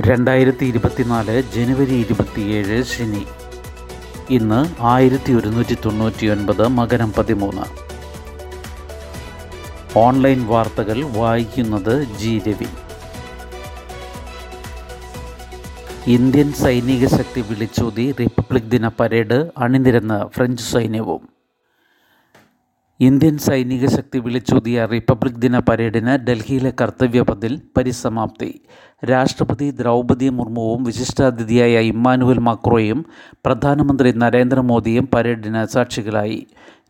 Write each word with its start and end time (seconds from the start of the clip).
രണ്ടായിരത്തി 0.00 0.64
ഇരുപത്തിനാല് 0.64 1.42
ജനുവരി 1.54 1.94
ഇരുപത്തിയേഴ് 1.94 2.82
ശനി. 2.84 3.26
ഇന്ന് 4.30 4.74
ആയിരത്തി 4.80 5.32
ഒരുന്നൂറ്റി 5.32 5.76
തൊണ്ണൂറ്റി 5.84 6.26
ഒൻപത് 6.26 6.68
മകരം 6.68 7.12
പതിമൂന്ന്. 7.12 7.62
ഓൺലൈൻ 9.98 10.46
വാർത്തകൾ 10.46 11.04
വായിക്കുന്നത് 11.04 12.04
ജി 12.18 12.42
രവി. 12.48 12.66
ഇന്ത്യൻ 16.06 16.52
സൈനിക 16.52 17.08
ശക്തി 17.08 17.40
വിളിച്ചോതി 17.40 18.14
റിപ്പബ്ലിക് 18.20 18.70
ദിന 18.70 18.88
പരേഡ് 18.88 19.50
അണിനിരന്ന് 19.58 20.28
ഫ്രഞ്ച് 20.28 20.62
സൈന്യവും. 20.62 21.33
ഇന്ത്യൻ 23.04 23.36
സൈനിക 23.38 23.84
ശക്തി 23.86 24.18
വിളിച്ചോതിയ 24.18 24.84
റിപ്പബ്ലിക് 24.84 25.40
ദിന 25.44 25.58
പരേഡിന് 25.58 26.12
ഡൽഹിയിലെ 26.26 26.72
കർത്തവ്യപഥിൽ 26.80 27.54
പരിസമാപ്തി. 27.76 28.50
രാഷ്ട്രപതി 29.10 29.70
ദ്രൗപദി 29.70 30.28
മുർമുവും 30.28 30.84
വിശിഷ്ടാതിഥിയായ 30.84 31.80
ഇമ്മാനുവൽ 31.92 32.38
മാക്രോയും 32.38 33.00
പ്രധാനമന്ത്രി 33.46 34.12
നരേന്ദ്രമോദിയും 34.16 35.08
പരേഡിന് 35.14 35.62
സാക്ഷികളായി. 35.66 36.40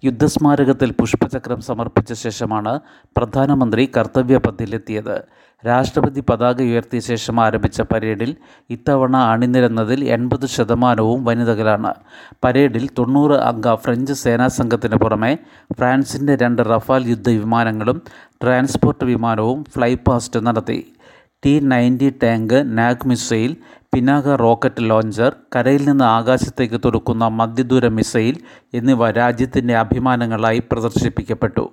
യുദ്ധസ്മാരകത്തിൽ 0.04 0.90
പുഷ്പചക്രം 1.00 1.60
സമർപ്പിച്ച 1.60 2.12
ശേഷമാണ് 2.12 2.72
പ്രധാനമന്ത്രി 3.16 3.90
കർത്തവ്യപഥിലെത്തിയത് 3.96 5.16
രാഷ്ട്രപതി 5.66 6.22
പതാക 6.30 6.62
ഉയർത്തിയ 6.62 7.00
ശേഷം 7.00 7.36
ആരംഭിച്ച 7.40 7.80
പരേഡിൽ 7.80 8.30
ഇത്തവണ 8.70 9.16
അണിനിരന്നതിൽ 9.16 10.00
എൺപത് 10.16 10.46
ശതമാനവും 10.46 11.24
വനിതകളാണ്. 11.24 11.92
പരേഡിൽ 12.44 12.84
തൊണ്ണൂറ് 12.98 13.36
അംഗ 13.50 13.74
ഫ്രഞ്ച് 13.74 14.12
സേനാ 14.12 14.48
സംഘത്തിന് 14.58 14.96
പുറമെ 14.96 15.32
ഫ്രാൻസിന്റെ 15.78 16.36
രണ്ട് 16.42 16.62
റഫാൽ 16.72 17.05
യുദ്ധ 17.12 17.28
വിമാനങ്ങളും 17.28 18.00
ട്രാൻസ്പോർട്ട് 18.42 19.05
വിമാനവും 19.05 19.64
ഫ്ലൈപാസ്റ്റ് 19.74 20.41
നടത്തി. 20.46 20.78
T 21.46 21.58
ninety 21.58 22.12
tank 22.22 22.78
Nag 22.78 23.08
missile 23.08 23.56
Pinaka 23.94 24.34
rocket 24.34 24.74
launcher 24.80 25.36
കരയിൽ 25.56 25.88
നിന്ന് 25.88 26.05
ആകാശത്തേക്ക് 26.05 26.80
തുറക്കുന്ന 26.84 27.28
മധ്യദൂര 27.28 27.88
മിസൈൽ 27.88 28.36
എന്നിവ 28.74 29.10
രാജ്യത്തിന്റെ 29.10 29.77
അഭിമാനങ്ങളായി 29.77 30.62
പ്രദർശിപ്പിക്കപ്പെട്ടു. 30.72 31.72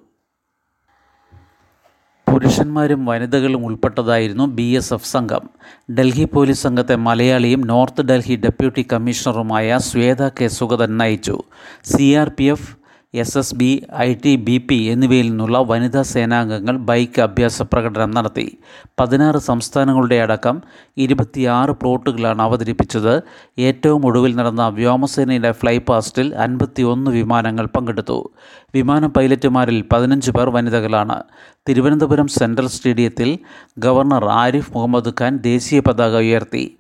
പുരുഷന്മാരും 2.32 3.06
വനിതകളും 3.06 3.66
ഉൾപ്പെട്ടതായിരുന്നു 3.66 4.44
ബി 4.44 4.68
എസ് 4.72 4.94
എഫ് 4.94 5.06
സംഘം. 5.06 5.50
ഡൽഹി 5.94 6.24
പോലീസ് 6.24 6.64
സംഘത്തെ 6.64 6.96
മലയാളിയും 6.96 7.62
നോർത്ത് 7.62 8.02
ഡൽഹി 8.02 8.36
ഡെപ്യൂട്ടി 8.36 8.88
കമ്മീഷണറുമായ 8.94 9.78
ശ്വേത 9.78 10.30
കെ 10.30 10.48
സുഗതൻ 10.48 10.98
നയിച്ചു. 10.98 11.44
C 11.84 12.14
R 12.14 12.32
P 12.40 12.44
F 12.44 12.81
S 13.14 13.38
S 13.38 13.56
B 13.56 13.86
I 13.98 14.14
T 14.14 14.36
B 14.36 14.58
P 14.58 14.76
എന്നിവയിൽ 14.76 15.30
നിന്നുള്ള 15.30 15.58
വനിതാ 15.58 16.02
സേനാംഗങ്ങൾ 16.02 16.78
ബൈക്ക് 16.78 17.22
അഭ്യാസ 17.22 17.62
പ്രകടനം 17.62 18.12
നടത്തി. 18.12 18.58
പതിനാറ് 19.00 19.38
സംസ്ഥാനങ്ങളുടെ 19.38 20.16
അടക്കം 20.16 20.62
ഇരുപത്തിയാറ് 20.98 21.70
പ്ലോട്ടുകളാണ് 21.70 22.42
അവതരിപ്പിച്ചത്. 22.42 23.22
ഏറ്റവും 23.60 24.06
ഒടുവിൽ 24.06 24.36
നടന്ന 24.36 24.68
വ്യോമസേനയുടെ 24.68 25.52
ഫ്ലൈ 25.52 25.78
പാസ്റ്റിൽ 25.78 26.36
അൻപത്തിയൊന്ന് 26.36 27.12
വിമാനങ്ങൾ 27.12 27.66
പങ്കെടുത്തു. 27.66 28.30
വിമാന 28.76 29.06
പൈലറ്റുമാരിൽ 29.06 29.84
പതിനഞ്ച് 29.94 30.32
പേർ 30.32 30.50
വനിതകളാണ്. 30.50 31.24
തിരുവനന്തപുരം 31.70 32.28
സെൻട്രൽ 32.28 32.68
സ്റ്റേഡിയത്തിൽ 32.68 33.40
ഗവർണർ 33.80 34.26
ആരിഫ് 34.26 34.72
മുഹമ്മദ് 34.74 35.14
ഖാൻ 35.22 35.38
ദേശീയ 35.38 35.80
പതാക 35.80 36.16
ഉയർത്തി. 36.18 36.78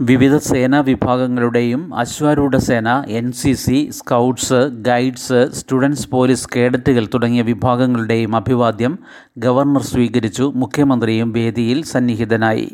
വിവിധ 0.00 0.36
സേനാ 0.36 0.80
വിഭാഗങ്ങളുടെയും 0.80 1.94
അശ്വാരൂഢ 1.94 2.56
സേന 2.56 3.04
N 3.08 3.32
C 3.32 3.52
C 3.52 3.90
scouts 3.90 4.58
guides 4.88 5.52
students 5.52 6.10
police 6.10 6.48
കേഡറ്റുകൾ 6.56 7.08
തുടങ്ങിയ 7.14 7.42
വിഭാഗങ്ങളുടെയും 7.42 8.36
അഭിവാദ്യം 8.36 8.98
ഗവർണർ 9.38 9.82
സ്വീകരിച്ചു. 9.82 10.52
മുഖ്യമന്ത്രിയും 10.56 11.32
വേദിയിൽ 11.32 11.82
സന്നിഹിതനായി. 11.84 12.68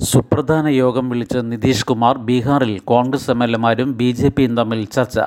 സുപ്രധാന 0.00 0.66
യോഗം 0.66 1.08
വിളിച്ച 1.10 1.36
നിതീഷ് 1.36 1.86
കുമാർ 1.86 2.18
ബീഹാറിൽ 2.18 2.78
കോൺഗ്രസ് 2.78 3.30
എം 3.30 3.44
എൽ 3.44 3.54
എമാരും 3.54 3.96
ബി 3.96 4.12
ജെ 4.12 4.28
പിയും 4.28 4.56
തമ്മിൽ 4.56 4.84
ചർച്ച. 4.84 5.18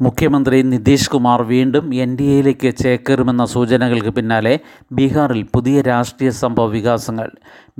മുഖ്യമന്ത്രി 0.00 0.58
നിതീഷ് 0.62 1.10
കുമാർ 1.10 1.38
വീണ്ടും 1.50 1.86
എൻ 2.02 2.10
ഡി 2.18 2.26
എയിലേക്ക് 2.34 2.68
ചേക്കേറുമെന്ന 2.82 3.44
സൂചനകൾക്ക് 3.44 4.12
പിന്നാലെ 4.18 4.52
ബീഹാറിൽ 4.92 5.42
പുതിയ 5.54 5.80
രാഷ്ട്രീയ 5.88 6.30
സംഭവ 6.42 6.66
വികാസങ്ങൾ. 6.66 7.28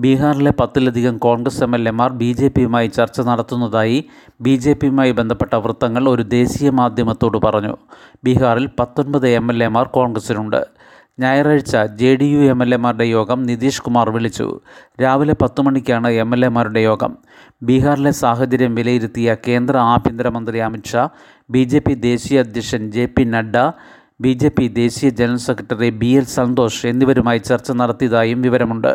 ബീഹാറിലെ 0.02 0.52
പത്തിലധികം 0.60 1.14
കോൺഗ്രസ് 1.26 1.62
എം 1.66 1.74
എൽ 1.74 1.88
എമാർ 1.88 2.10
ബി 2.22 2.28
ജെ 2.32 2.48
പിയുമായി 2.48 2.88
ചർച്ച 2.88 3.20
നടത്തുന്നതായി 3.20 3.98
ബി 4.42 4.54
ജെ 4.56 4.74
പിയുമായി 4.74 5.12
ബന്ധപ്പെട്ട 5.20 5.54
വൃത്തങ്ങൾ 5.64 6.04
ഒരു 6.08 6.22
ദേശീയ 6.36 6.70
മാധ്യമത്തോട് 6.80 7.38
പറഞ്ഞു. 7.46 7.74
ബീഹാറിൽ 8.24 8.68
പത്തൊൻപത് 8.80 9.28
എം 9.40 9.48
എൽ 9.52 9.64
എമാർ 9.68 9.86
കോൺഗ്രസിനുണ്ട് 9.98 10.60
ഞായറാഴ്ച 11.20 11.76
ജെ 12.00 12.10
ഡി 12.14 12.24
യു 12.24 12.42
എം 12.50 12.62
എൽ 12.62 12.74
എമാരുടെ 12.74 13.04
യോഗം 13.04 13.42
നിതീഷ് 13.42 13.82
കുമാർ 13.82 14.10
വിളിച്ചു. 14.10 14.60
രാവിലെ 15.02 15.34
പത്തു 15.42 15.62
മണിക്കാണ് 15.62 16.08
എം 16.08 16.34
എൽ 16.34 16.44
എമാരുടെ 16.44 16.80
യോഗം. 16.80 17.12
ബീഹാറിലെ 17.62 18.10
സാഹചര്യം 18.10 18.74
വിലയിരുത്തിയ 18.74 19.36
കേന്ദ്ര 19.48 19.76
ആഭ്യന്തരമന്ത്രി 19.76 20.58
അമിത്ഷാ 20.58 21.08
ബി 21.50 21.64
ജെ 21.64 21.78
പി 21.78 21.94
ദേശീയ 21.94 22.38
അധ്യക്ഷൻ 22.40 22.90
J 22.90 23.06
P 23.06 23.24
Nadda 23.24 23.56
B 24.20 24.32
J 24.32 24.48
P 24.48 24.68
ദേശീയ 24.68 25.10
general 25.10 25.36
secretary 25.36 25.90
B 25.90 26.06
L 26.06 26.24
Santhosh 26.24 26.86
എന്നിവരുമായി 26.86 27.38
ചർച്ച 27.38 27.72
നടത്തിയതായും 27.72 28.42
വിവരമുണ്ട്. 28.42 28.92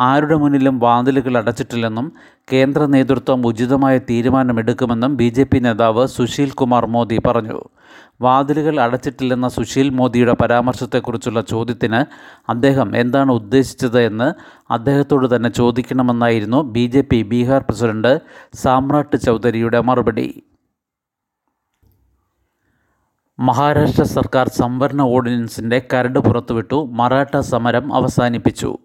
ആരുടെ 0.00 0.34
മുന്നിലും 0.34 0.78
വാതിലുകൾ 0.78 1.38
അടച്ചിട്ടില്ലെന്നും 1.38 2.12
കേന്ദ്ര 2.52 2.86
നേതൃത്വം 2.86 3.46
ഉചിതമായ 3.46 3.98
തീരുമാനമെടുക്കുമെന്നും 3.98 5.16
ബി 5.16 5.28
ജെ 5.28 5.44
പി 5.44 5.58
നേതാവ് 5.58 6.06
സുശീൽ 6.06 6.50
കുമാർ 6.50 6.86
മോദി 6.86 7.18
പറഞ്ഞു. 7.26 7.60
വാതിലുകൾ 8.20 8.80
അടച്ചിട്ടില്ലെന്ന 8.80 9.48
സുശീൽ 9.48 9.88
മോദിയുടെ 9.88 10.32
പരാമർശത്തെക്കുറിച്ചുള്ള 10.32 11.40
ചോദ്യത്തിന് 11.40 12.04
അദ്ദേഹം 12.50 12.96
എന്താണ് 12.96 13.32
ഉദ്ദേശിച്ചത് 13.32 14.00
എന്ന് 14.00 14.34
അദ്ദേഹത്തോട് 14.72 15.36
തന്നെ 15.36 15.48
ചോദിക്കണമെന്നായിരുന്നു 15.48 16.62
B 16.62 16.86
J 16.86 17.00
P 17.00 17.22
Bihar 17.22 17.62
president 17.62 18.20
Samrat 18.54 19.16
ചൗധരിയുടെ 19.16 19.80
മറുപടി. 19.80 20.42
മഹാരാഷ്ട്ര 23.38 24.02
സർക്കാർ 24.02 24.48
സംവരണ 24.48 25.02
ഓർഡിനൻസിന്റെ 25.02 25.86
കരട് 25.94 26.18
പുറത്തുവിട്ടു. 26.18 26.88
മറാഠ 26.92 27.36
സമരം 27.38 27.94
അവസാനിപ്പിച്ചു. 27.94 28.78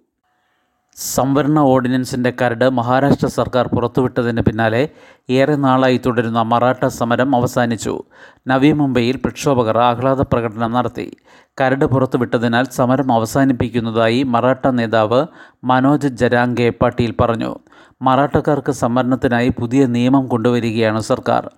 സംവരണ 0.95 1.59
ഓർഡിനൻസിന്റെ 1.59 2.33
കരട് 2.41 2.69
മഹാരാഷ്ട്ര 2.69 3.27
സർക്കാർ 3.27 3.67
പുറത്തുവിട്ടതിന് 3.67 4.41
പിന്നാലെ 4.41 4.89
ഏറെ 5.29 5.55
നാളായി 5.55 6.01
തുടരുന്ന 6.05 6.41
മറാഠ 6.41 6.85
സമരം 6.85 7.35
അവസാനിച്ചു. 7.35 8.03
നവി 8.47 8.71
മുംബൈയിൽ 8.71 9.15
പ്രക്ഷോഭകർ 9.15 9.77
ആഹ്ലാദ 9.77 10.21
പ്രകടനം 10.21 10.71
നടത്തി. 10.71 11.15
കരട് 11.61 11.85
പുറത്തുവിട്ടതിനാൽ 11.85 12.63
സമരം 12.63 13.11
അവസാനിപ്പിക്കുന്നതായി 13.11 14.23
മറാഠ 14.23 14.67
നേതാവ് 14.67 15.25
മനോജ് 15.63 16.07
ജരാംഗെ 16.07 16.69
പാട്ടീൽ 16.69 17.15
പറഞ്ഞു. 17.21 17.55
മറാഠക്കാർക്ക് 18.01 18.71
സംവരണത്തിനായി 18.71 19.49
പുതിയ 19.49 19.85
നിയമം 19.85 20.27
കൊണ്ടുവരികയാണ് 20.27 21.01
സർക്കാർ. 21.01 21.49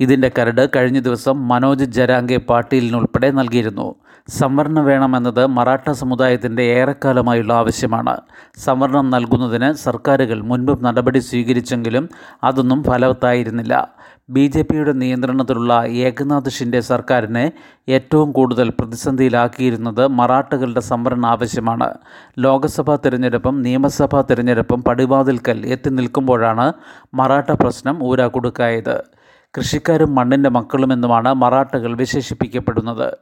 ഇതിന്റെ 0.00 0.30
കരട് 0.38 0.68
കഴിഞ്ഞ 0.76 1.00
ദിവസം 1.00 1.48
മനോജ് 1.48 1.84
ജരാംഗെ 1.84 2.36
പാട്ടീലിനുൾപ്പെടെ 2.36 3.30
നൽകിയിരുന്നു. 3.30 3.94
സംവരണം 4.28 4.84
വേണമെന്നത് 4.84 5.46
മറാഠ 5.46 5.90
സമുദായത്തിന്റെ 5.90 6.62
ഏറെക്കാലമായുള്ള 6.62 7.52
ആവശ്യമാണ്. 7.52 8.16
സംവരണം 8.64 9.10
നൽകുന്നതിന് 9.10 9.72
സർക്കാരുകൾ 9.72 10.42
മുൻപ് 10.42 10.84
നടപടി 10.84 11.18
സ്വീകരിച്ചെങ്കിലും 11.18 12.08
അതൊന്നും 12.44 12.84
ഫലവത്തായിരുന്നില്ല. 12.84 13.88
ബി 14.30 14.46
ജെ 14.46 14.62
പിയുടെ 14.62 14.92
നിയന്ത്രണത്തിലുള്ള 14.92 15.84
ഏകനാഥ് 15.86 16.50
ഷിൻഡെ 16.50 16.80
സർക്കാരിനെ 16.80 17.52
ഏറ്റവും 17.88 18.32
കൂടുതൽ 18.32 18.70
പ്രതിസന്ധിയിലാക്കിയിരുന്നത് 18.70 20.06
മറാഠകളുടെ 20.06 20.80
സംവരണ 20.80 21.26
ആവശ്യമാണ്. 21.26 21.94
ലോക്സഭാ 22.38 22.96
തിരഞ്ഞെടുപ്പും 22.96 23.62
നിയമസഭാ 23.62 24.20
തിരഞ്ഞെടുപ്പും 24.20 24.82
പടിവാതിൽക്കൽ 24.82 25.66
എത്തി 25.66 25.88
നിൽക്കുമ്പോഴാണ് 25.88 26.72
മറാഠ 27.14 27.52
പ്രശ്നം 27.52 28.04
ഊരാക്കുടുക്കായത് 28.04 29.15
കൃഷിക്കാരും 29.58 30.14
മണ്ണിന്റെ 30.14 30.48
മക്കളുമെന്നുമാണ് 30.48 31.34
മറാഠകൾ 31.34 31.96
വിശേഷിപ്പിക്കപ്പെടുന്നത്. 31.96 33.12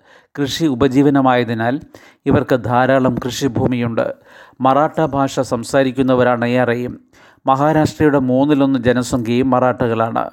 കൃഷി 0.41 0.65
ഉപജീവനമായതിനാൽ 0.65 1.81
ഇവർക്ക് 2.27 2.57
ധാരാളം 2.65 3.15
കൃഷിഭൂമിയുണ്ട്. 3.15 4.15
മറാഠ 4.61 5.01
ഭാഷ 5.01 5.41
സംസാരിക്കുന്നവരാണ് 5.41 6.45
ഏറെയും. 6.45 7.01
മഹാരാഷ്ട്രയുടെ 7.47 8.19
മൂന്നിലൊന്ന് 8.19 8.79
ജനസംഖ്യയും 8.79 9.51
മറാഠകളാണ്. 9.51 10.31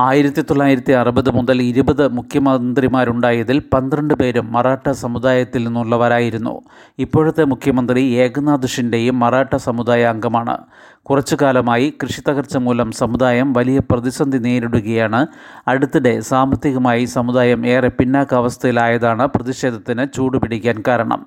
ആയിരത്തി 0.00 0.40
തൊള്ളായിരത്തി 0.40 0.92
അറുപത് 0.92 1.30
മുതൽ 1.30 1.62
ഇരുപത് 1.62 2.08
മുഖ്യമന്ത്രിമാരുണ്ടായതിൽ 2.08 3.62
പന്ത്രണ്ട് 3.74 4.14
പേരും 4.14 4.52
മറാഠ 4.52 4.90
സമുദായത്തിൽ 4.90 5.64
നിന്നുള്ളവരായിരുന്നു. 5.64 6.62
ഇപ്പോഴത്തെ 6.98 7.44
മുഖ്യമന്ത്രി 7.44 8.00
ഏകനാഥ് 8.00 8.66
ഷിൻഡെയും 8.66 9.18
മറാഠ 9.18 9.56
സമുദായ 9.56 10.04
അംഗമാണ്. 10.04 10.56
കുറച്ചു 11.02 11.36
കാലമായി 11.42 11.94
കൃഷി 12.02 12.22
തകർച്ച 12.28 12.56
മൂലം 12.56 12.92
സമുദായം 12.92 13.52
വലിയ 13.52 13.78
പ്രതിസന്ധി 13.90 14.38
നേരിടുകയാണ്. 14.38 15.26
അടുത്തിടെ 15.68 16.20
സാമ്പത്തികമായി 16.20 17.04
സമുദായം 17.04 17.66
ഏറെ 17.66 17.88
പിന്നാക്കാവസ്ഥയിലായതാണ് 17.88 19.26
പ്രതിഷേധത്തിന് 19.26 20.06
ചൂടുപിടിക്കാൻ 20.14 20.82
കാരണം. 20.88 21.26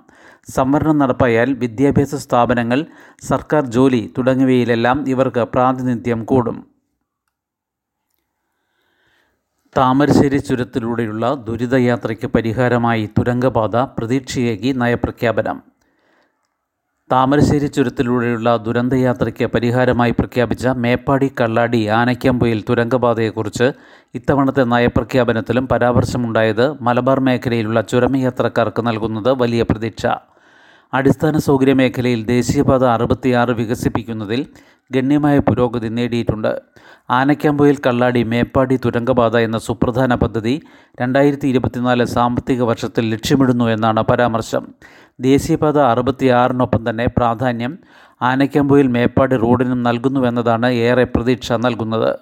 സംവരണം 0.49 0.97
നടപ്പായാൽ 0.97 1.53
വിദ്യാഭ്യാസ 1.53 2.15
സ്ഥാപനങ്ങൾ 2.15 2.85
സർക്കാർ 3.29 3.65
ജോലി 3.65 4.13
തുടങ്ങിയവയിലെല്ലാം 4.17 5.09
ഇവർക്ക് 5.09 5.39
പ്രാതിനിധ്യം 5.39 6.25
കൂടും. 6.25 6.70
താമരശ്ശേരി 9.77 10.37
ചുരത്തിലൂടെയുള്ള 10.37 11.43
ദുരിതയാത്രയ്ക്ക് 11.47 12.27
പരിഹാരമായി 12.27 13.09
തുരങ്കപാത 13.17 13.75
പ്രതീക്ഷയേകി 13.75 14.71
നയപ്രഖ്യാപനം. 14.71 15.61
താമരശ്ശേരി 17.11 17.67
ചുരത്തിലൂടെയുള്ള 17.67 18.57
ദുരന്തയാത്രയ്ക്ക് 18.57 19.45
പരിഹാരമായി 19.45 20.11
പ്രഖ്യാപിച്ച 20.11 20.67
മേപ്പാടി 20.67 21.31
കള്ളാടി 21.41 21.87
ആനയ്ക്കമ്പയിൽ 21.87 22.63
തുരങ്കപാതയെക്കുറിച്ച് 22.69 23.71
ഇത്തവണത്തെ 24.15 24.63
നയപ്രഖ്യാപനത്തിലും 24.63 25.67
പരാമർശമുണ്ടായത് 25.67 26.83
മലബാർ 26.83 27.19
മേഖലയിലുള്ള 27.19 27.81
ചുരമയാത്രക്കാർക്ക് 27.81 28.87
നൽകുന്നത് 28.87 29.31
വലിയ 29.31 29.61
പ്രതീക്ഷ. 29.61 30.05
അടിസ്ഥാന 30.93 31.37
സൗകര്യ 31.37 31.73
മേഖലയിൽ 31.73 32.25
ദേശീയപാത 32.25 32.85
അറുപത്തിയാറ് 32.85 33.51
വികസിപ്പിക്കുന്നതിൽ 33.51 34.47
ഗണ്യമായ 34.95 35.39
പുരോഗതി 35.39 35.87
നേടിയിട്ടുണ്ട്. 35.87 36.61
ആനക്കാമ്പുയിൽ 37.09 37.77
കള്ളാടി 37.87 38.23
മേപ്പാടി 38.23 38.75
തുരങ്കപാത 38.85 39.37
എന്ന 39.37 39.57
സുപ്രധാന 39.57 40.15
പദ്ധതി 40.15 40.61
രണ്ടായിരത്തി 41.01 41.47
ഇരുപത്തിനാല് 41.47 42.05
സാമ്പത്തിക 42.05 42.61
വർഷത്തിൽ 42.61 43.11
ലക്ഷ്യമിടുന്നു 43.11 43.65
എന്നാണ് 43.65 44.03
പരാമർശം. 44.03 44.67
ദേശീയപാത 45.19 45.79
അറുപത്തിയാറിനൊപ്പം 45.79 46.89
തന്നെ 46.89 47.05
പ്രാധാന്യം 47.07 47.77
ആനക്കാമ്പുയിൽ 48.21 48.87
മേപ്പാടി 48.87 49.35
റോഡിനും 49.35 49.83
നൽകുന്നുവെന്നതാണ് 49.83 50.65
ഏറെ 50.65 51.03
പ്രതീക്ഷ 51.03 51.51
നൽകുന്നത്. 51.51 52.15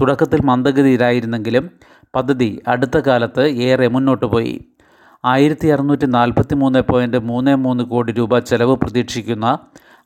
തുടക്കത്തിൽ 0.00 0.42
മന്ദഗതിയിലായിരുന്നെങ്കിലും 0.44 1.70
പദ്ധതി 2.14 2.62
അടുത്ത 2.68 2.98
കാലത്ത് 2.98 3.46
ഏറെ 3.46 3.88
മുന്നോട്ട് 3.88 4.26
പോയി. 4.26 4.60
ആയിരത്തി 5.24 5.68
അറുന്നൂറ്റി 5.68 6.06
നാൽപ്പത്തി 6.06 6.54
മൂന്ന് 6.54 6.78
പോയിന്റ് 6.78 7.16
മൂന്ന് 7.16 7.56
മൂന്ന് 7.56 7.84
കോടി 7.84 8.12
രൂപ 8.12 8.38
ചെലവ് 8.38 8.76
പ്രതീക്ഷിക്കുന്ന 8.76 9.58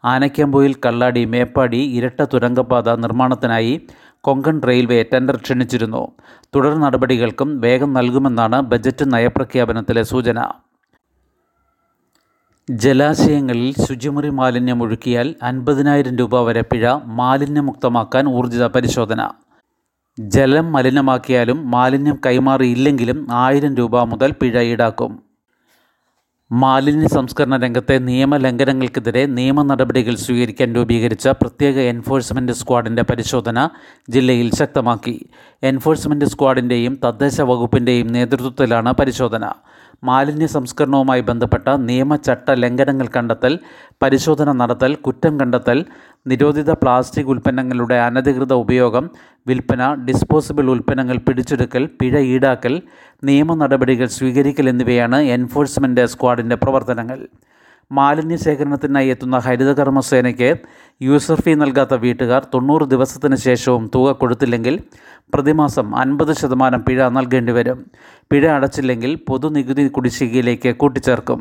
ആനക്കാമ്പൊയിൽ 0.05 0.75
കള്ളാടി 0.75 1.25
മേപ്പാടി 1.25 1.77
ഇരട്ട 1.77 2.23
തുരങ്കപാത 2.23 2.95
നിർമ്മാണത്തിനായി 2.95 3.81
കൊങ്കൺ 4.21 4.63
റെയിൽവേ 4.63 5.03
ടെൻഡർ 5.03 5.37
ക്ഷണിച്ചിരുന്നു. 5.37 6.09
തുടർ 6.55 6.75
നടപടികൾക്കും 6.75 7.61
വേഗം 7.61 7.93
നൽകുമെന്നാണ് 7.93 8.61
ബജറ്റ് 8.61 9.13
നയപ്രഖ്യാപനത്തിലെ 9.13 10.03
സൂചന. 10.03 10.53
ജലാശയങ്ങളിൽ 12.71 13.75
ശുചിമുറി 13.87 14.29
മാലിന്യം 14.29 14.83
ഒഴുക്കിയാൽ 14.83 15.35
അൻപതിനായിരം 15.43 16.17
രൂപ 16.17 16.41
വരെ 16.41 16.61
പിഴ 16.61 16.93
മാലിന്യമുക്തമാക്കാൻ 17.05 18.29
ഊർജിത 18.29 18.67
പരിശോധന. 18.67 19.31
ജലം 20.21 20.73
മലിനമാക്കിയാലും 20.73 21.71
മാലിന്യം 21.71 22.21
കൈമാറിയില്ലെങ്കിലും 22.27 23.27
ആയിരം 23.31 23.77
രൂപ 23.77 24.03
മുതൽ 24.03 24.33
പിഴ 24.33 24.61
ഈടാക്കും. 24.61 25.34
മാലിന്യ 26.53 27.07
സംസ്കരണ 27.07 27.57
രംഗത്തെ 27.57 27.99
നിയമലംഘനങ്ങൾക്കെതിരെ 27.99 29.27
നിയമ 29.27 29.63
നടപടികൾ 29.63 30.15
സ്വീകരിക്കാൻ 30.15 30.75
രൂപീകരിച്ച 30.75 31.29
പ്രത്യേക 31.29 31.79
എൻഫോഴ്സ്മെന്റ് 31.79 32.53
സ്ക്വാഡിന്റെ 32.53 33.03
പരിശോധന 33.03 33.69
ജില്ലയിൽ 34.11 34.55
ശക്തമാക്കി. 34.55 35.29
എൻഫോഴ്സ്മെന്റ് 35.63 36.25
സ്ക്വാഡിന്റെയും 36.25 37.01
തദ്ദേശ 37.05 37.41
വകുപ്പിന്റെയും 37.41 38.07
നേതൃത്വത്തിലാണ് 38.07 38.93
പരിശോധന. 38.93 39.53
മാലിന്യ 40.05 40.47
സംസ്കരണവുമായി 40.47 41.21
ബന്ധപ്പെട്ട 41.21 41.69
നിയമചട്ട 41.69 42.51
ലംഘനങ്ങൾ 42.51 43.09
കണ്ടെത്തൽ 43.17 43.59
പരിശോധന 44.03 44.53
നടത്തൽ 44.53 44.95
കുറ്റം 44.95 45.41
കണ്ടെത്തൽ 45.41 45.85
നിരോധിത 46.27 46.71
പ്ലാസ്റ്റിക് 46.73 47.31
ഉൽപ്പന്നങ്ങളുടെ 47.33 47.95
അനധികൃത 47.95 48.53
ഉപയോഗം 48.53 49.11
വിൽപ്പന 49.49 49.95
ഡിസ്പോസിബിൾ 49.95 50.71
ഉൽപ്പന്നങ്ങൾ 50.71 51.17
പിടിച്ചെടുക്കൽ 51.17 51.89
പിഴ 52.01 52.19
ഈടാക്കൽ 52.19 52.83
നിയമ 53.25 53.55
നടപടികൾ 53.55 54.07
സ്വീകരിക്കൽ 54.07 54.69
എന്നിവയാണ് 54.69 55.19
എൻഫോഴ്സ്മെന്റ് 55.37 56.07
സ്ക്വാഡിന്റെ 56.07 56.57
പ്രവർത്തനങ്ങൾ. 56.57 57.19
മാലിന്യ 57.91 58.37
ശേഖരണത്തിനായി 58.37 59.09
എത്തുന്ന 59.09 59.39
ഹരിതകർമ്മസേനയ്ക്ക് 59.39 60.51
യൂസർ 61.03 61.41
ഫീ 61.41 61.55
നൽകാത്ത 61.55 61.95
വീട്ടുകാർ 61.95 62.43
തൊണ്ണൂറ് 62.55 62.85
ദിവസത്തിന് 62.85 63.37
ശേഷവും 63.37 63.91
തുക 63.95 64.13
കൊടുത്തില്ലെങ്കിൽ 64.13 64.77
പ്രതിമാസം 65.35 65.97
അൻപത് 65.97 66.33
ശതമാനം 66.33 66.81
പിഴ 66.89 67.09
നൽകേണ്ടി 67.09 67.53
വരും 67.53 67.79
പിഴ 68.31 68.45
അടച്ചില്ലെങ്കിൽ 68.49 69.19
പൊതുനികുതി 69.29 69.89
കുടിശ്ശികയിലേക്ക് 69.89 70.73
കൂട്ടിച്ചേർക്കും. 70.77 71.41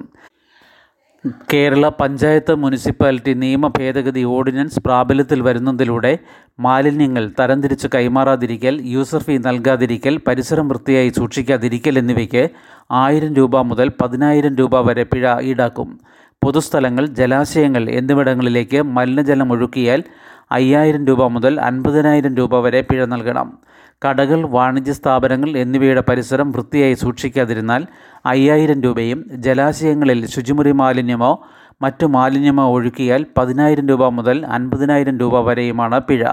കേരള 1.26 1.90
പഞ്ചായത്ത് 1.90 2.56
മുനിസിപ്പാലിറ്റി 2.56 3.34
നിയമ 3.34 3.68
ഭേദഗതി 3.68 4.24
ഓർഡിനൻസ് 4.24 4.80
പ്രാബല്യത്തിൽ 4.80 5.42
വരുന്നതിലൂടെ 5.42 6.18
മാലിന്യങ്ങൾ 6.60 7.32
തരംതിരിച്ച് 7.40 7.88
കൈമാറാതിരിക്കൽ 7.96 8.82
യൂസർ 8.82 9.22
ഫീ 9.24 9.38
നൽകാതിരിക്കൽ 9.38 10.20
പരിസരം 10.28 10.68
വൃത്തിയായി 10.68 11.10
സൂക്ഷിക്കാതിരിക്കൽ 11.10 11.98
എന്നിവയ്ക്ക് 11.98 12.50
ആയിരം 12.92 13.36
രൂപ 13.36 13.62
മുതൽ 13.62 13.92
പതിനായിരം 14.02 14.56
രൂപ 14.56 14.82
വരെ 14.82 15.04
പിഴ 15.04 15.40
ഈടാക്കും. 15.42 16.00
പൊതുസ്ഥലങ്ങൾ 16.44 17.06
ജലാശയങ്ങൾ 17.06 17.90
എന്നിവിടങ്ങളിലേക്ക് 17.90 18.82
മലിനജലം 18.82 19.52
ഒഴുക്കിയാൽ 19.52 20.04
അയ്യായിരം 20.52 21.06
രൂപ 21.08 21.28
മുതൽ 21.28 21.60
അൻപതിനായിരം 21.60 22.36
രൂപ 22.36 22.60
വരെ 22.60 22.82
പിഴ 22.82 23.06
നൽകണം. 23.06 23.60
കടകൾ 24.06 24.48
വാണിജ്യ 24.48 24.94
സ്ഥാപനങ്ങൾ 24.94 25.58
എന്നിവയുടെ 25.58 26.02
പരിസരം 26.02 26.52
വൃത്തിയായി 26.52 26.94
സൂക്ഷിക്കാതിരുന്നാൽ 26.94 27.84
അയ്യായിരം 28.26 28.82
രൂപയും 28.82 29.26
ജലാശയങ്ങളിൽ 29.34 30.26
ശുചിമുറി 30.26 30.72
മാലിന്യമോ 30.72 31.44
മറ്റു 31.82 32.06
മാലിന്യമോ 32.06 32.66
ഒഴുക്കിയാൽ 32.72 33.26
പതിനായിരം 33.38 33.88
രൂപ 33.88 34.08
മുതൽ 34.08 34.46
അൻപതിനായിരം 34.46 35.20
രൂപ 35.20 35.40
വരെയുമാണ് 35.40 36.00
പിഴ. 36.00 36.26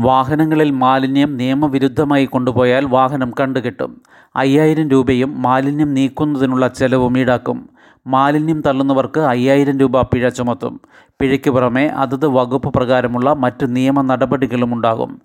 വാഹനങ്ങളിൽ 0.00 0.70
മാലിന്യം 0.70 1.36
നിയമവിരുദ്ധമായി 1.36 2.24
കൊണ്ടുപോയാൽ 2.24 2.84
വാഹനം 2.84 3.32
കണ്ടുകെട്ടും. 3.40 4.00
അയ്യായിരം 4.36 4.88
രൂപയും 4.88 5.42
മാലിന്യം 5.42 5.94
നീക്കുന്നതിനുള്ള 5.94 6.68
ചെലവും 6.68 7.18
ഈടാക്കും. 7.18 7.68
മാലിന്യം 8.06 8.60
തള്ളുന്നവർക്ക് 8.60 9.20
അയ്യായിരം 9.20 9.78
രൂപ 9.78 10.00
പിഴ 10.00 10.28
ചുമത്തും. 10.28 10.80
പിഴയ്ക്ക് 11.20 11.50
പുറമെ 11.50 11.86
അതത് 11.86 12.26
വകുപ്പ് 12.26 12.68
പ്രകാരമുള്ള 12.68 13.32
മറ്റ് 13.32 13.76
നിയമ 13.76 14.00
നടപടികളും 14.00 14.74
ഉണ്ടാകും 14.74 15.20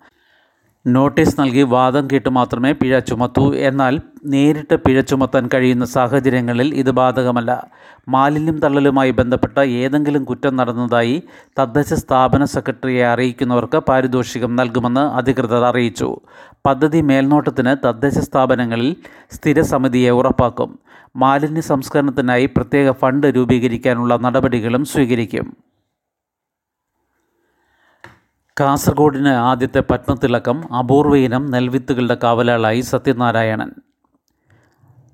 നോട്ടീസ് 0.87 1.41
നൽകി 1.41 1.61
വാദം 1.61 2.07
കേട്ട് 2.11 2.29
മാത്രമേ 2.29 2.71
പിഴ 2.71 2.99
ചുമത്തൂ. 2.99 3.55
എന്നാൽ 3.55 4.01
നേരിട്ട് 4.25 4.75
പിഴ 4.75 5.01
ചുമത്താൻ 5.01 5.49
കഴിയുന്ന 5.53 5.85
സാഹചര്യങ്ങളിൽ 5.85 6.75
ഇത് 6.75 6.91
ബാധകമല്ല. 6.91 7.67
മാലിന്യം 8.09 8.59
തള്ളലുമായി 8.59 9.11
ബന്ധപ്പെട്ട 9.11 9.59
ഏതെങ്കിലും 9.59 10.23
കുറ്റം 10.23 10.55
നടന്നതായി 10.55 11.23
തദ്ദേശ 11.59 11.93
സ്ഥാപന 11.93 12.45
സെക്രട്ടറിയെ 12.45 13.05
അറിയിക്കുന്നവർക്ക് 13.05 13.77
പാരിതോഷികം 13.77 14.55
നൽകുമെന്ന് 14.55 15.01
അധികൃതർ 15.01 15.63
അറിയിച്ചു. 15.63 16.19
പദ്ധതി 16.65 17.01
മേൽനോട്ടത്തിന് 17.01 17.87
തദ്ദേശ 17.87 18.17
സ്ഥാപനങ്ങളിൽ 18.17 18.95
സ്ഥിര 19.31 19.61
സമിതിയെ 19.61 20.09
ഉറപ്പാക്കും. 20.09 20.79
മാലിന്യ 21.15 21.61
സംസ്കരണത്തിനായി 21.61 22.45
പ്രത്യേക 22.45 22.91
ഫണ്ട് 22.91 23.27
രൂപീകരിക്കാനുള്ള 23.27 24.17
നടപടികളും 24.17 24.85
സ്വീകരിക്കും. 24.85 25.64
കാസർഗോഡിന് 28.59 29.29
ആദ്യത്തെ 29.29 29.83
പത്മത്തിളക്കം 29.89 30.73
അപൂർവ 30.73 31.15
ഇനം 31.17 31.45
നെൽവിത്തുകളുടെ 31.45 32.17
കാവലാളായി 32.23 32.81
സത്യനാരായണൻ. 32.81 33.71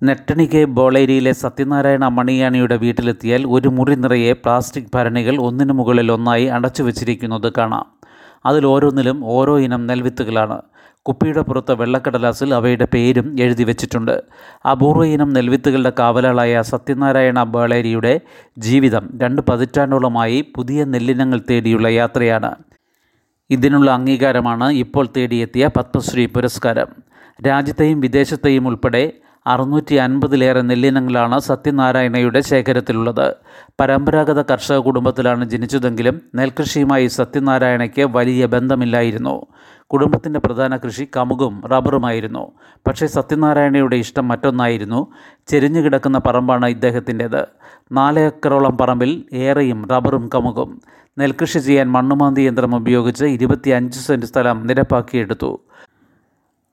നെട്ടണിക്ക് 0.03 0.65
ബോളേരിയിലെ 0.65 1.31
സത്യനാരായണ 1.31 2.07
മണിയാണിയുടെ 2.07 2.75
വീട്ടിലെത്തിയാൽ 2.75 3.47
ഒരു 3.47 3.67
മുറി 3.67 3.95
നിറയെ 3.95 4.33
പ്ലാസ്റ്റിക് 4.33 4.91
ഭരണികൾ 4.95 5.41
ഒന്നിനു 5.41 5.73
മുകളിൽ 5.73 6.11
ഒന്നായി 6.11 6.45
അടച്ചു 6.45 6.83
വച്ചിരിക്കുന്നത് 6.83 7.53
കാണാം. 7.57 7.85
അതിൽ 8.45 8.65
ഓരോന്നിലും 8.65 9.25
ഓരോ 9.25 9.59
ഇനം 9.59 9.87
നെൽവിത്തുകളാണ്. 9.87 10.61
കുപ്പിയുടെ 11.01 11.41
പുറത്ത് 11.41 11.73
വെള്ളക്കടലാസിൽ 11.73 12.53
അവയുടെ 12.53 12.87
പേരും 12.93 13.35
എഴുതി 13.39 13.63
വെച്ചിട്ടുണ്ട്. 13.63 14.23
അപൂർവ 14.71 15.05
ഇനം 15.05 15.33
നെൽവിത്തുകളുടെ 15.33 15.93
കാവലാളായ 15.99 16.61
സത്യനാരായണ 16.61 17.43
ബേളേരിയുടെ 17.43 18.19
ജീവിതം 18.57 19.09
രണ്ട് 19.21 19.41
പതിറ്റാണ്ടോളമായി 19.49 20.53
പുതിയ 20.55 20.83
നെല്ലിനങ്ങൾ 20.83 21.41
തേടിയുള്ള 21.49 21.87
യാത്രയാണ്. 21.87 22.55
ഇതിനുള്ള 23.51 23.91
അംഗീകാരമാണ് 23.91 24.71
ഇപ്പോൾ 24.71 25.07
തേടിയെത്തിയ 25.17 25.69
പത്മശ്രീ 25.77 26.25
പുരസ്കാരം. 26.25 26.87
രാജ്യത്തെയും 27.47 27.99
വിദേശത്തെയും 27.99 28.67
ഉൾപ്പെടെ 28.67 29.11
അറുന്നൂറ്റി 29.47 29.95
അൻപതിലേറെ 29.95 30.61
നെല്ലിനങ്ങളാണ് 30.61 31.39
സത്യനാരായണയുടെ 31.39 32.41
ശേഖരത്തിലുള്ളത്. 32.41 33.35
പരമ്പരാഗത 33.79 34.41
കർഷക 34.41 34.77
കുടുംബത്തിലാണ് 34.77 35.49
ജനിച്ചതെങ്കിലും 35.49 36.21
നെൽകൃഷിയുമായി 36.35 37.07
സത്യനാരായണയ്ക്ക് 37.07 38.01
വലിയ 38.01 38.45
ബന്ധമില്ലായിരുന്നു. 38.45 39.45
കുടുംബത്തിന്റെ 39.87 40.39
പ്രധാന 40.39 40.77
കൃഷി 40.77 41.07
കമുകും 41.17 41.63
റബ്ബറുമായിരുന്നു. 41.71 42.51
പക്ഷേ 42.87 43.07
സത്യനാരായണയുടെ 43.07 43.95
ഇഷ്ടം 43.95 44.27
മറ്റൊന്നായിരുന്നു. 44.27 45.07
ചെരിഞ്ഞു 45.47 45.81
കിടക്കുന്ന 45.81 46.17
പറമ്പാണ് 46.17 46.65
ഇദ്ദേഹത്തിന്റേത്. 46.65 47.47
നാല് 47.91 48.19
ഏക്കറോളം 48.19 48.77
പറമ്പിൽ 48.77 49.25
ഏറെയും 49.33 49.89
റബ്ബറും 49.89 50.29
കമുകും. 50.35 50.81
നെൽകൃഷി 51.17 51.59
ചെയ്യാൻ 51.59 51.91
മണ്ണുമാന്തി 51.91 52.41
യന്ത്രം 52.41 52.75
ഉപയോഗിച്ച് 52.75 53.25
ഇരുപത്തിയഞ്ച് 53.25 53.99
സെന്റ് 53.99 54.25
സ്ഥലം 54.25 54.67
നിരപ്പാക്കിയെടുത്തു. 54.67 55.59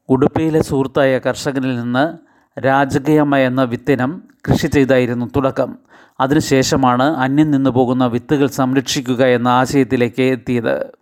ഉടുപ്പിയിലെ 0.09 0.63
സുഹൃത്തായ 0.63 1.19
കർഷകനിൽ 1.19 1.81
നിന്ന് 1.81 2.19
രാജകീയമ്മ 2.61 3.37
എന്ന 3.37 3.63
വിത്തിനം 3.63 4.23
കൃഷി 4.49 4.67
ചെയ്തായിരുന്നു 4.67 5.27
തുടക്കം. 5.37 5.79
അതിനുശേഷമാണ് 6.21 7.03
അന്യം 7.03 7.51
നിന്നു 7.51 7.71
പോകുന്ന 7.71 8.07
വിത്തുകൾ 8.07 8.47
സംരക്ഷിക്കുക 8.47 9.25
എന്ന 9.25 9.49
ആശയത്തിലേക്ക് 9.49 10.23
എത്തിയത്. 10.23 10.93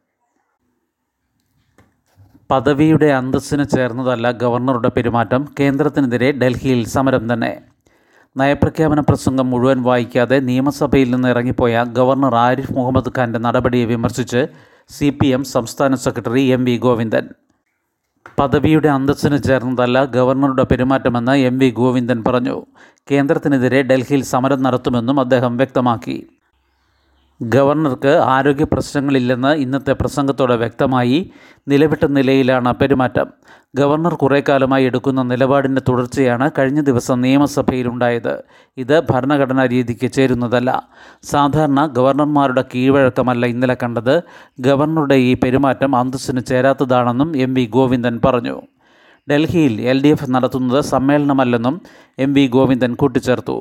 പദവിയുടെ 2.51 3.07
അന്തസ്സിന് 3.07 3.65
ചേർന്നതല്ല 3.65 4.31
ഗവർണറുടെ 4.31 4.89
പെരുമാറ്റം. 4.89 5.49
കേന്ദ്രത്തിനെതിരെ 5.61 6.33
ഡൽഹിയിൽ 6.33 6.87
സമരം 6.87 7.33
തന്നെ. 7.33 7.76
നയപ്രഖ്യാപന 8.39 9.01
പ്രസംഗം 9.01 9.51
മുഴുവൻ 9.51 9.83
വായിക്കാതെ 9.83 10.41
നിയമസഭയിൽ 10.41 11.11
നിന്ന് 11.11 11.29
ഇറങ്ങിപ്പോയ 11.29 11.85
ഗവർണർ 11.89 12.35
ആരിഫ് 12.35 12.73
മുഹമ്മദ് 12.73 13.13
ഖാന്റെ 13.19 13.39
നടപടിയെ 13.39 13.85
വിമർശിച്ച് 13.85 14.47
സി 14.91 15.11
പി 15.11 15.27
എം 15.27 15.45
സംസ്ഥാന 15.45 15.95
സെക്രട്ടറി 15.95 16.41
എം 16.41 16.65
വി 16.65 16.77
ഗോവിന്ദൻ. 16.77 17.29
പദവിയുടെ 18.39 18.89
അന്തസ്സിന് 18.89 19.43
ചേർന്നതല്ല 19.43 20.05
ഗവർണറുടെ 20.05 20.63
പെരുമാറ്റമെന്ന് 20.63 21.33
എം 21.33 21.59
വി 21.59 21.71
ഗോവിന്ദൻ 21.71 22.25
പറഞ്ഞു. 22.25 22.67
കേന്ദ്രത്തിനെതിരെ 23.11 23.83
ഡൽഹിയിൽ 23.83 24.23
സമരം 24.23 24.63
നടത്തുമെന്നും 24.63 25.21
അദ്ദേഹം 25.21 25.57
വ്യക്തമാക്കി. 25.57 26.27
ഗവർണർക്ക് 27.43 28.09
ആരോഗ്യ 28.09 28.65
പ്രശ്നങ്ങളില്ലെന്ന് 28.65 29.49
ഇന്നത്തെ 29.49 29.93
പ്രസംഗത്തോടെ 29.93 30.57
വ്യക്തമായി 30.57 31.31
നിലവിട്ട 31.69 32.05
നിലയിലാണ് 32.05 32.75
പെരുമാറ്റം. 32.75 33.27
ഗവർണർ 33.79 34.15
കുറേ 34.15 34.39
കാലമായി 34.49 34.85
എടുക്കുന്ന 34.85 35.21
നിലപാടിന്റെ 35.23 35.83
തുടർച്ചയാണ് 35.89 36.47
കഴിഞ്ഞ 36.59 36.81
ദിവസം 36.81 37.17
നിയമസഭയിലുണ്ടായത്. 37.21 38.35
ഇത് 38.83 38.97
ഭരണഘടനാ 39.11 39.65
രീതിക്ക് 39.75 40.09
ചേരുന്നതല്ല. 40.17 40.71
സാധാരണ 41.25 41.87
ഗവർണർമാരുടെ 41.87 42.65
കീഴ്വഴക്കമല്ല 42.75 43.47
ഇന്നലെ 43.47 43.77
കണ്ടത്. 43.83 44.15
ഗവർണറുടെ 44.61 45.15
ഈ 45.15 45.35
പെരുമാറ്റം 45.45 45.97
അന്തസ്സിന് 45.97 46.43
ചേരാത്തതാണെന്നും 46.51 47.37
എം 47.37 47.55
വി 47.55 47.67
ഗോവിന്ദൻ 47.77 48.21
പറഞ്ഞു. 48.25 48.57
ഡൽഹിയിൽ 49.31 49.81
എൽ 49.81 49.99
ഡി 50.03 50.09
എഫ് 50.09 50.31
നടത്തുന്നത് 50.35 50.81
സമ്മേളനമല്ലെന്നും 50.93 51.77
എം 52.19 52.33
വി 52.35 52.47
ഗോവിന്ദൻ 52.57 52.95
കൂട്ടിച്ചേർത്തു. 52.95 53.57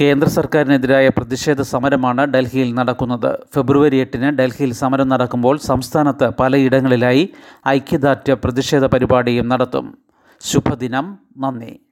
കേന്ദ്ര 0.00 0.28
സർക്കാരിനെതിരായ 0.28 1.08
പ്രതിഷേധ 1.08 1.60
സമരമാണ് 1.60 2.26
ഡൽഹിയിൽ 2.26 2.74
നടക്കുന്നത്. 2.74 3.38
ഫെബ്രുവരി 3.54 3.96
എട്ടിന് 3.96 4.38
ഡൽഹിയിൽ 4.38 4.72
സമരം 4.72 5.08
നടക്കുമ്പോൾ 5.08 5.56
സംസ്ഥാനത്ത് 5.56 6.30
പലയിടങ്ങളിലായി 6.40 7.28
ഐക്യദാർഢ്യ 7.68 8.34
പ്രതിഷേധ 8.34 8.84
പരിപാടിയും 8.84 9.48
നടത്തും. 9.48 9.98
ശുഭദിനം. 10.40 11.18
നന്ദി. 11.38 11.85